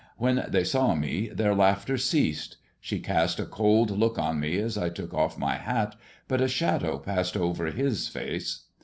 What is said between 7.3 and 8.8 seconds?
over his face.